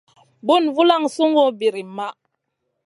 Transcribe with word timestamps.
Bùn 0.45 0.63
vulan 0.75 1.03
sungu 1.15 1.45
birim 1.59 1.89
maʼh. 1.97 2.17